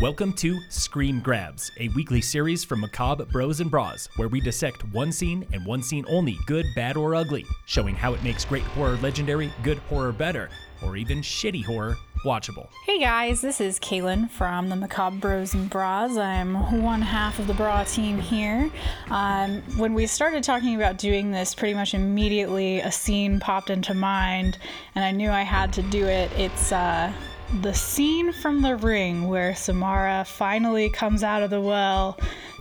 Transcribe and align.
Welcome 0.00 0.32
to 0.36 0.58
Scream 0.70 1.20
Grabs, 1.20 1.70
a 1.78 1.88
weekly 1.90 2.22
series 2.22 2.64
from 2.64 2.80
Macabre 2.80 3.26
Bros 3.26 3.60
and 3.60 3.70
Bras, 3.70 4.08
where 4.16 4.28
we 4.28 4.40
dissect 4.40 4.82
one 4.94 5.12
scene 5.12 5.46
and 5.52 5.66
one 5.66 5.82
scene 5.82 6.06
only, 6.08 6.38
good, 6.46 6.64
bad, 6.74 6.96
or 6.96 7.14
ugly, 7.14 7.44
showing 7.66 7.94
how 7.94 8.14
it 8.14 8.22
makes 8.24 8.46
great 8.46 8.62
horror 8.62 8.96
legendary, 9.02 9.52
good 9.62 9.76
horror 9.90 10.12
better, 10.12 10.48
or 10.82 10.96
even 10.96 11.20
shitty 11.20 11.62
horror 11.62 11.98
watchable. 12.24 12.68
Hey 12.86 12.98
guys, 12.98 13.42
this 13.42 13.60
is 13.60 13.78
Kaylin 13.78 14.30
from 14.30 14.70
the 14.70 14.76
Macabre 14.76 15.18
Bros 15.18 15.52
and 15.52 15.68
Bras. 15.68 16.16
I'm 16.16 16.82
one 16.82 17.02
half 17.02 17.38
of 17.38 17.46
the 17.46 17.52
bra 17.52 17.84
team 17.84 18.18
here. 18.18 18.70
Um, 19.10 19.60
when 19.76 19.92
we 19.92 20.06
started 20.06 20.42
talking 20.42 20.76
about 20.76 20.96
doing 20.96 21.30
this, 21.30 21.54
pretty 21.54 21.74
much 21.74 21.92
immediately 21.92 22.80
a 22.80 22.90
scene 22.90 23.38
popped 23.38 23.68
into 23.68 23.92
mind, 23.92 24.56
and 24.94 25.04
I 25.04 25.10
knew 25.10 25.30
I 25.30 25.42
had 25.42 25.74
to 25.74 25.82
do 25.82 26.06
it. 26.06 26.32
It's 26.38 26.72
uh, 26.72 27.12
the 27.58 27.74
scene 27.74 28.32
from 28.32 28.62
The 28.62 28.76
Ring 28.76 29.26
where 29.26 29.56
Samara 29.56 30.24
finally 30.24 30.88
comes 30.88 31.24
out 31.24 31.42
of 31.42 31.50
the 31.50 31.60
well 31.60 32.18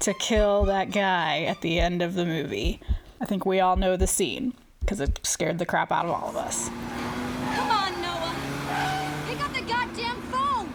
to 0.00 0.12
kill 0.14 0.64
that 0.64 0.90
guy 0.90 1.42
at 1.44 1.60
the 1.60 1.78
end 1.78 2.02
of 2.02 2.14
the 2.14 2.24
movie. 2.24 2.80
I 3.20 3.24
think 3.24 3.46
we 3.46 3.60
all 3.60 3.76
know 3.76 3.96
the 3.96 4.08
scene 4.08 4.54
because 4.80 5.00
it 5.00 5.20
scared 5.22 5.58
the 5.60 5.66
crap 5.66 5.92
out 5.92 6.06
of 6.06 6.10
all 6.10 6.28
of 6.30 6.36
us. 6.36 6.68
Come 7.54 7.70
on, 7.70 8.02
Noah. 8.02 8.34
Pick 9.28 9.40
up 9.44 9.52
the 9.54 9.62
goddamn 9.62 10.20
phone. 10.22 10.72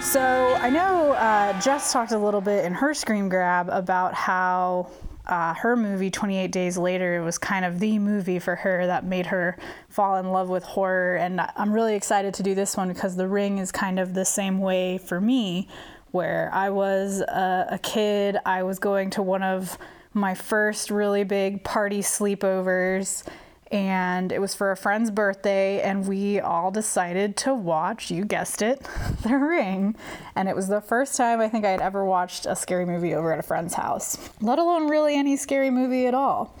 So 0.00 0.54
I 0.60 0.70
know 0.70 1.12
uh, 1.12 1.60
Jess 1.60 1.92
talked 1.92 2.12
a 2.12 2.18
little 2.18 2.40
bit 2.40 2.64
in 2.64 2.72
her 2.72 2.94
Scream 2.94 3.28
Grab 3.28 3.68
about 3.68 4.14
how 4.14 4.88
uh, 5.26 5.54
her 5.54 5.76
movie 5.76 6.10
28 6.10 6.50
days 6.50 6.76
later 6.76 7.22
was 7.22 7.38
kind 7.38 7.64
of 7.64 7.78
the 7.78 7.98
movie 7.98 8.38
for 8.38 8.56
her 8.56 8.86
that 8.86 9.04
made 9.04 9.26
her 9.26 9.56
fall 9.88 10.16
in 10.16 10.30
love 10.30 10.48
with 10.48 10.64
horror. 10.64 11.16
And 11.16 11.40
i'm 11.56 11.72
really 11.72 11.94
excited 11.94 12.34
to 12.34 12.42
do 12.42 12.54
this 12.54 12.76
one 12.76 12.88
because 12.88 13.16
the 13.16 13.28
ring 13.28 13.58
is 13.58 13.70
kind 13.70 13.98
of 13.98 14.14
the 14.14 14.24
same 14.24 14.58
way 14.58 14.98
for 14.98 15.20
me 15.20 15.68
where 16.10 16.50
i 16.52 16.70
was 16.70 17.20
a, 17.20 17.66
a 17.70 17.78
kid. 17.78 18.36
I 18.44 18.64
was 18.64 18.78
going 18.78 19.10
to 19.10 19.22
one 19.22 19.42
of 19.42 19.78
my 20.14 20.34
first 20.34 20.90
really 20.90 21.24
big 21.24 21.64
party 21.64 22.00
sleepovers 22.00 23.24
and 23.72 24.30
it 24.30 24.40
was 24.40 24.54
for 24.54 24.70
a 24.70 24.76
friend's 24.76 25.10
birthday 25.10 25.80
and 25.80 26.06
we 26.06 26.38
all 26.38 26.70
decided 26.70 27.36
to 27.38 27.54
watch 27.54 28.10
you 28.10 28.24
guessed 28.24 28.62
it 28.62 28.86
the 29.22 29.36
ring. 29.36 29.96
And 30.36 30.48
it 30.48 30.54
was 30.54 30.68
the 30.68 30.80
first 30.80 31.16
time 31.16 31.40
i 31.40 31.48
think 31.48 31.64
i 31.64 31.70
had 31.70 31.80
ever 31.80 32.04
watched 32.04 32.46
a 32.46 32.54
scary 32.54 32.84
movie 32.84 33.14
over 33.14 33.32
at 33.32 33.38
a 33.38 33.42
friend's 33.42 33.74
house 33.74 34.30
let 34.40 34.58
alone 34.58 34.88
really 34.88 35.16
any 35.16 35.36
scary 35.36 35.70
movie 35.70 36.06
at 36.06 36.14
all. 36.14 36.56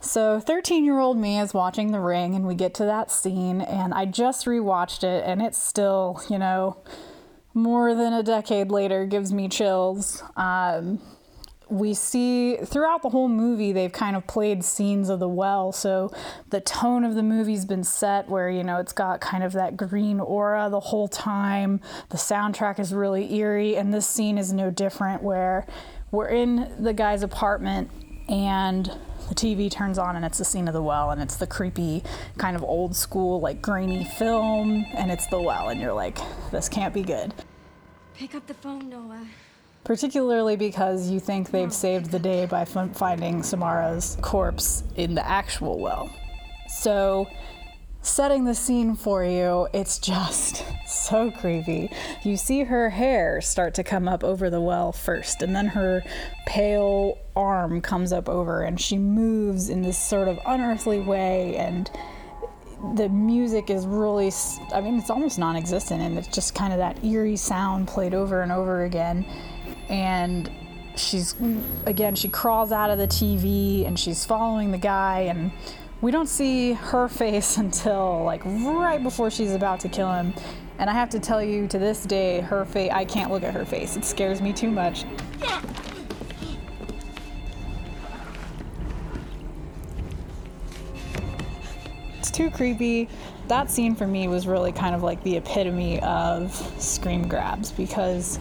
So 0.00 0.40
13 0.40 0.84
year 0.84 0.98
old 0.98 1.18
me 1.18 1.38
is 1.38 1.54
watching 1.54 1.92
the 1.92 2.00
ring 2.00 2.34
and 2.34 2.46
we 2.46 2.54
get 2.54 2.74
to 2.74 2.84
that 2.84 3.10
scene 3.10 3.60
and 3.60 3.94
i 3.94 4.04
just 4.04 4.46
rewatched 4.46 5.04
it 5.04 5.24
and 5.24 5.40
it's 5.40 5.62
still 5.62 6.22
you 6.28 6.38
know 6.38 6.82
more 7.54 7.94
than 7.94 8.12
a 8.12 8.22
decade 8.22 8.70
later 8.70 9.06
gives 9.06 9.32
me 9.32 9.48
chills. 9.48 10.22
Um, 10.36 11.00
we 11.70 11.94
see 11.94 12.56
throughout 12.56 13.02
the 13.02 13.08
whole 13.10 13.28
movie 13.28 13.70
they've 13.72 13.92
kind 13.92 14.16
of 14.16 14.26
played 14.26 14.64
scenes 14.64 15.08
of 15.08 15.20
the 15.20 15.28
well. 15.28 15.72
So 15.72 16.12
the 16.50 16.60
tone 16.60 17.04
of 17.04 17.14
the 17.14 17.22
movie's 17.22 17.64
been 17.64 17.84
set 17.84 18.28
where 18.28 18.50
you 18.50 18.64
know 18.64 18.78
it's 18.78 18.92
got 18.92 19.20
kind 19.20 19.44
of 19.44 19.52
that 19.52 19.76
green 19.76 20.20
aura 20.20 20.68
the 20.68 20.80
whole 20.80 21.08
time. 21.08 21.80
The 22.08 22.16
soundtrack 22.16 22.78
is 22.78 22.92
really 22.92 23.34
eerie. 23.34 23.76
And 23.76 23.94
this 23.94 24.06
scene 24.06 24.36
is 24.36 24.52
no 24.52 24.70
different 24.70 25.22
where 25.22 25.66
we're 26.10 26.28
in 26.28 26.72
the 26.78 26.92
guy's 26.92 27.22
apartment 27.22 27.90
and 28.28 28.86
the 29.28 29.34
TV 29.34 29.70
turns 29.70 29.96
on 29.96 30.16
and 30.16 30.24
it's 30.24 30.38
the 30.38 30.44
scene 30.44 30.66
of 30.66 30.74
the 30.74 30.82
well. 30.82 31.12
And 31.12 31.22
it's 31.22 31.36
the 31.36 31.46
creepy 31.46 32.02
kind 32.36 32.56
of 32.56 32.64
old 32.64 32.96
school 32.96 33.40
like 33.40 33.62
grainy 33.62 34.04
film. 34.04 34.84
And 34.94 35.10
it's 35.12 35.26
the 35.28 35.40
well. 35.40 35.68
And 35.68 35.80
you're 35.80 35.92
like 35.92 36.18
this 36.50 36.68
can't 36.68 36.92
be 36.92 37.02
good. 37.02 37.32
Pick 38.14 38.34
up 38.34 38.46
the 38.48 38.54
phone, 38.54 38.90
Noah. 38.90 39.26
Particularly 39.90 40.54
because 40.54 41.10
you 41.10 41.18
think 41.18 41.50
they've 41.50 41.64
hmm. 41.64 41.72
saved 41.72 42.12
the 42.12 42.18
day 42.20 42.46
by 42.46 42.60
f- 42.60 42.94
finding 42.94 43.42
Samara's 43.42 44.16
corpse 44.20 44.84
in 44.94 45.16
the 45.16 45.26
actual 45.26 45.80
well. 45.80 46.08
So, 46.68 47.28
setting 48.00 48.44
the 48.44 48.54
scene 48.54 48.94
for 48.94 49.24
you, 49.24 49.66
it's 49.74 49.98
just 49.98 50.64
so 50.86 51.32
creepy. 51.32 51.90
You 52.22 52.36
see 52.36 52.62
her 52.62 52.88
hair 52.88 53.40
start 53.40 53.74
to 53.74 53.82
come 53.82 54.06
up 54.06 54.22
over 54.22 54.48
the 54.48 54.60
well 54.60 54.92
first, 54.92 55.42
and 55.42 55.56
then 55.56 55.66
her 55.66 56.04
pale 56.46 57.18
arm 57.34 57.80
comes 57.80 58.12
up 58.12 58.28
over, 58.28 58.62
and 58.62 58.80
she 58.80 58.96
moves 58.96 59.70
in 59.70 59.82
this 59.82 59.98
sort 59.98 60.28
of 60.28 60.38
unearthly 60.46 61.00
way, 61.00 61.56
and 61.56 61.90
the 62.94 63.08
music 63.08 63.70
is 63.70 63.86
really, 63.86 64.30
I 64.72 64.80
mean 64.80 64.98
it's 64.98 65.10
almost 65.10 65.38
non-existent 65.38 66.00
and 66.00 66.16
it's 66.16 66.28
just 66.28 66.54
kind 66.54 66.72
of 66.72 66.78
that 66.78 67.04
eerie 67.04 67.36
sound 67.36 67.88
played 67.88 68.14
over 68.14 68.40
and 68.40 68.50
over 68.50 68.84
again 68.84 69.26
and 69.90 70.50
she's 70.96 71.34
again 71.86 72.14
she 72.14 72.28
crawls 72.28 72.72
out 72.72 72.90
of 72.90 72.98
the 72.98 73.06
tv 73.06 73.86
and 73.86 73.98
she's 73.98 74.24
following 74.24 74.70
the 74.70 74.78
guy 74.78 75.20
and 75.20 75.50
we 76.00 76.10
don't 76.10 76.28
see 76.28 76.72
her 76.72 77.08
face 77.22 77.58
until 77.58 78.24
like 78.24 78.42
right 78.44 79.02
before 79.02 79.30
she's 79.30 79.52
about 79.52 79.80
to 79.80 79.88
kill 79.88 80.10
him. 80.10 80.32
And 80.78 80.88
i 80.88 80.94
have 80.94 81.10
to 81.10 81.20
tell 81.20 81.42
you 81.42 81.66
to 81.68 81.78
this 81.78 82.04
day 82.04 82.40
her 82.40 82.64
face 82.64 82.90
i 82.92 83.04
can't 83.04 83.30
look 83.30 83.42
at 83.42 83.52
her 83.52 83.66
face. 83.66 83.96
It 83.96 84.04
scares 84.04 84.40
me 84.40 84.52
too 84.52 84.70
much. 84.70 85.04
It's 92.18 92.30
too 92.30 92.50
creepy. 92.50 93.08
That 93.48 93.70
scene 93.70 93.94
for 93.94 94.06
me 94.06 94.28
was 94.28 94.46
really 94.46 94.72
kind 94.72 94.94
of 94.94 95.02
like 95.02 95.22
the 95.22 95.36
epitome 95.36 96.00
of 96.00 96.54
scream 96.80 97.26
grabs 97.28 97.72
because 97.72 98.38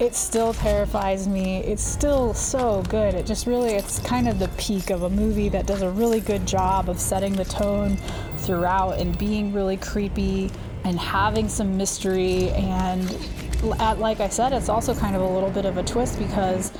it 0.00 0.14
still 0.14 0.52
terrifies 0.54 1.26
me. 1.26 1.58
It's 1.58 1.82
still 1.82 2.32
so 2.32 2.82
good. 2.88 3.14
It 3.14 3.26
just 3.26 3.46
really, 3.46 3.74
it's 3.74 3.98
kind 3.98 4.28
of 4.28 4.38
the 4.38 4.48
peak 4.56 4.90
of 4.90 5.02
a 5.02 5.10
movie 5.10 5.48
that 5.48 5.66
does 5.66 5.82
a 5.82 5.90
really 5.90 6.20
good 6.20 6.46
job 6.46 6.88
of 6.88 7.00
setting 7.00 7.32
the 7.32 7.44
tone 7.44 7.96
throughout 8.38 8.98
and 8.98 9.18
being 9.18 9.52
really 9.52 9.76
creepy 9.76 10.50
and 10.84 10.98
having 10.98 11.48
some 11.48 11.76
mystery. 11.76 12.50
And 12.50 13.16
at, 13.80 13.98
like 13.98 14.20
I 14.20 14.28
said, 14.28 14.52
it's 14.52 14.68
also 14.68 14.94
kind 14.94 15.16
of 15.16 15.22
a 15.22 15.28
little 15.28 15.50
bit 15.50 15.64
of 15.64 15.78
a 15.78 15.82
twist 15.82 16.16
because 16.18 16.72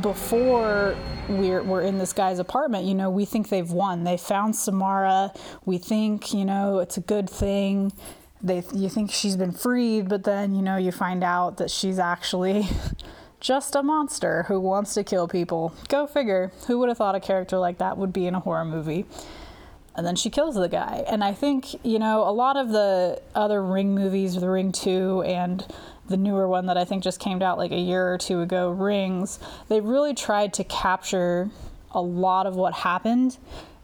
before 0.00 0.96
we're, 1.28 1.64
we're 1.64 1.82
in 1.82 1.98
this 1.98 2.12
guy's 2.12 2.38
apartment, 2.38 2.84
you 2.84 2.94
know, 2.94 3.10
we 3.10 3.24
think 3.24 3.48
they've 3.48 3.72
won. 3.72 4.04
They 4.04 4.16
found 4.16 4.54
Samara. 4.54 5.32
We 5.64 5.78
think, 5.78 6.32
you 6.32 6.44
know, 6.44 6.78
it's 6.78 6.96
a 6.96 7.00
good 7.00 7.28
thing. 7.28 7.92
They, 8.42 8.62
you 8.74 8.88
think 8.88 9.10
she's 9.10 9.36
been 9.36 9.52
freed, 9.52 10.08
but 10.08 10.24
then, 10.24 10.54
you 10.54 10.62
know, 10.62 10.76
you 10.76 10.92
find 10.92 11.22
out 11.22 11.58
that 11.58 11.70
she's 11.70 11.98
actually 11.98 12.66
just 13.40 13.74
a 13.74 13.82
monster 13.82 14.44
who 14.44 14.58
wants 14.58 14.94
to 14.94 15.04
kill 15.04 15.28
people. 15.28 15.74
Go 15.88 16.06
figure. 16.06 16.52
Who 16.66 16.78
would 16.78 16.88
have 16.88 16.98
thought 16.98 17.14
a 17.14 17.20
character 17.20 17.58
like 17.58 17.78
that 17.78 17.98
would 17.98 18.12
be 18.12 18.26
in 18.26 18.34
a 18.34 18.40
horror 18.40 18.64
movie? 18.64 19.06
and 19.96 20.06
then 20.06 20.16
she 20.16 20.30
kills 20.30 20.54
the 20.54 20.68
guy. 20.68 21.04
And 21.08 21.22
I 21.22 21.34
think, 21.34 21.84
you 21.84 21.98
know, 21.98 22.22
a 22.22 22.30
lot 22.30 22.56
of 22.56 22.70
the 22.70 23.20
other 23.34 23.62
Ring 23.62 23.94
movies, 23.94 24.34
The 24.34 24.48
Ring 24.48 24.72
2 24.72 25.22
and 25.26 25.66
the 26.08 26.16
newer 26.16 26.48
one 26.48 26.66
that 26.66 26.76
I 26.76 26.84
think 26.84 27.02
just 27.02 27.20
came 27.20 27.42
out 27.42 27.58
like 27.58 27.70
a 27.70 27.78
year 27.78 28.12
or 28.12 28.18
two 28.18 28.40
ago, 28.40 28.70
Rings, 28.70 29.38
they 29.68 29.80
really 29.80 30.14
tried 30.14 30.54
to 30.54 30.64
capture 30.64 31.50
a 31.92 32.00
lot 32.00 32.46
of 32.46 32.56
what 32.56 32.72
happened 32.72 33.36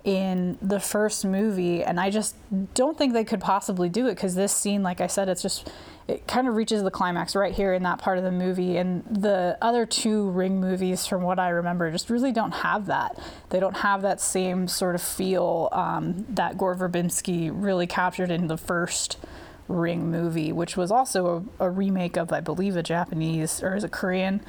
in 0.07 0.57
the 0.63 0.79
first 0.79 1.25
movie 1.25 1.83
and 1.83 1.99
I 1.99 2.11
just 2.11 2.37
don't 2.75 2.97
think 2.97 3.13
they 3.13 3.25
could 3.25 3.41
possibly 3.41 3.89
do 3.89 4.07
it 4.07 4.15
because 4.15 4.37
this 4.37 4.53
scene 4.53 4.85
like 4.85 5.01
I 5.01 5.09
said 5.09 5.29
it's 5.29 5.43
just 5.43 5.69
it 6.07 6.29
kind 6.29 6.47
of 6.47 6.55
reaches 6.55 6.85
the 6.85 6.93
climax 6.93 7.35
right 7.35 7.53
here 7.53 7.75
in 7.75 7.83
that 7.83 7.99
part 7.99 8.17
of 8.17 8.23
the 8.23 8.31
movie 8.31 8.77
and 8.77 9.03
the 9.11 9.59
other 9.61 9.85
two 9.85 10.31
ring 10.31 10.61
movies 10.61 11.09
from 11.09 11.23
what 11.23 11.41
i 11.41 11.49
remember 11.49 11.91
just 11.91 12.09
really 12.09 12.31
don't 12.31 12.53
have 12.53 12.87
that. 12.87 13.19
They 13.51 13.59
don't 13.59 13.79
have 13.79 14.03
that 14.03 14.21
same 14.21 14.69
sort 14.69 14.95
of 14.95 15.03
feel 15.03 15.69
um, 15.73 16.25
that 16.29 16.57
gore 16.57 16.77
verbinski 16.77 17.51
really 17.53 17.89
captured 17.89 18.31
in 18.31 18.47
the 18.47 18.57
first 18.57 19.19
ring 19.67 20.09
movie 20.09 20.53
which 20.53 20.77
was 20.77 20.93
also 20.93 21.49
a, 21.59 21.65
a 21.65 21.71
remake 21.71 22.17
of 22.17 22.33
i 22.33 22.39
believe 22.39 22.77
a 22.77 22.83
japanese 22.85 23.61
or 23.61 23.75
is 23.75 23.83
a 23.83 23.89
korean 23.89 24.41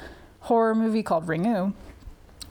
horror 0.42 0.76
movie 0.76 1.02
called 1.02 1.26
ringu 1.26 1.74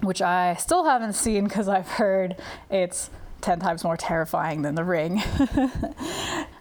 which 0.01 0.21
i 0.21 0.55
still 0.55 0.85
haven't 0.85 1.13
seen 1.13 1.45
because 1.45 1.67
i've 1.67 1.87
heard 1.87 2.35
it's 2.69 3.09
10 3.41 3.59
times 3.59 3.83
more 3.83 3.97
terrifying 3.97 4.61
than 4.61 4.75
the 4.75 4.83
ring. 4.83 5.21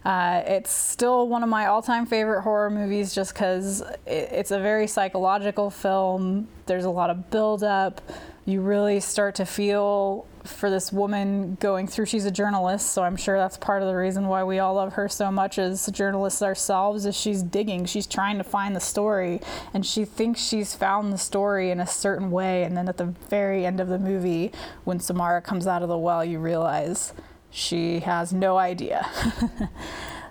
Uh, 0.05 0.41
it's 0.47 0.71
still 0.71 1.27
one 1.27 1.43
of 1.43 1.49
my 1.49 1.65
all-time 1.65 2.05
favorite 2.05 2.41
horror 2.41 2.69
movies 2.69 3.13
just 3.13 3.33
because 3.33 3.81
it, 4.05 4.29
it's 4.31 4.51
a 4.51 4.59
very 4.59 4.87
psychological 4.87 5.69
film. 5.69 6.47
There's 6.65 6.85
a 6.85 6.89
lot 6.89 7.09
of 7.09 7.29
build-up 7.29 7.99
you 8.47 8.61
really 8.61 9.01
start 9.01 9.35
to 9.35 9.45
feel 9.45 10.25
for 10.45 10.69
this 10.69 10.93
woman 10.93 11.57
going 11.59 11.85
through. 11.85 12.05
She's 12.05 12.23
a 12.23 12.31
journalist 12.31 12.93
so 12.93 13.03
i'm 13.03 13.17
sure 13.17 13.37
that's 13.37 13.57
part 13.57 13.81
of 13.81 13.89
the 13.89 13.95
reason 13.95 14.29
why 14.29 14.45
we 14.45 14.59
all 14.59 14.75
love 14.75 14.93
her 14.93 15.09
so 15.09 15.29
much 15.29 15.59
as 15.59 15.85
journalists 15.87 16.41
ourselves 16.41 17.05
is 17.05 17.15
she's 17.15 17.43
digging. 17.43 17.83
She's 17.85 18.07
trying 18.07 18.37
to 18.37 18.45
find 18.45 18.73
the 18.73 18.79
story 18.79 19.41
and 19.73 19.85
she 19.85 20.05
thinks 20.05 20.41
she's 20.41 20.73
found 20.73 21.11
the 21.11 21.17
story 21.17 21.71
in 21.71 21.81
a 21.81 21.87
certain 21.87 22.31
way. 22.31 22.63
And 22.63 22.77
then 22.77 22.87
at 22.87 22.95
the 22.95 23.13
very 23.29 23.65
end 23.65 23.81
of 23.81 23.89
the 23.89 23.99
movie 23.99 24.53
when 24.85 25.01
samara 25.01 25.41
comes 25.41 25.67
out 25.67 25.83
of 25.83 25.89
the 25.89 25.97
well 25.97 26.23
you 26.23 26.39
realize 26.39 27.13
she 27.51 27.99
has 27.99 28.31
no 28.31 28.57
idea 28.57 29.09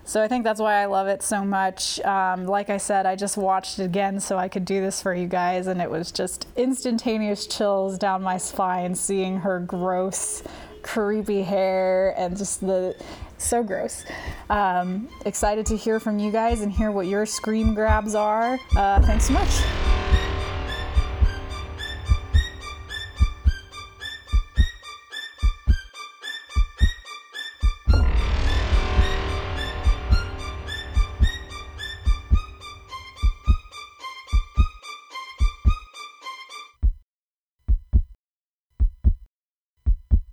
So 0.07 0.23
I 0.23 0.29
think 0.29 0.45
that's 0.45 0.61
why 0.61 0.81
I 0.81 0.85
love 0.85 1.07
it 1.07 1.21
so 1.21 1.43
much. 1.43 1.99
Um, 1.99 2.45
like 2.45 2.69
I 2.69 2.77
said, 2.77 3.05
I 3.05 3.17
just 3.17 3.35
watched 3.35 3.77
it 3.77 3.83
again 3.83 4.21
so 4.21 4.37
I 4.37 4.47
could 4.47 4.63
do 4.63 4.79
this 4.79 5.01
for 5.01 5.13
you 5.13 5.27
guys, 5.27 5.67
and 5.67 5.81
it 5.81 5.91
was 5.91 6.13
just 6.13 6.47
instantaneous 6.55 7.45
chills 7.45 7.97
down 7.97 8.23
my 8.23 8.37
spine 8.37 8.95
seeing 8.95 9.37
her 9.39 9.59
gross, 9.59 10.43
creepy 10.81 11.41
hair 11.43 12.15
and 12.17 12.37
just 12.37 12.61
the 12.61 12.95
so 13.37 13.61
gross. 13.61 14.05
Um, 14.49 15.09
excited 15.25 15.65
to 15.67 15.75
hear 15.75 15.99
from 15.99 16.19
you 16.19 16.31
guys 16.31 16.61
and 16.61 16.71
hear 16.71 16.89
what 16.89 17.07
your 17.07 17.25
scream 17.25 17.73
grabs 17.73 18.15
are. 18.15 18.57
Uh, 18.77 19.01
thanks 19.01 19.25
so 19.25 19.33
much. 19.33 19.96